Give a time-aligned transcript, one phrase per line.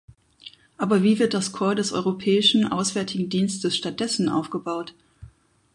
[0.79, 4.95] Aber wie wird das Korps des Europäischen Auswärtigen Dienstes stattdessen aufgebaut?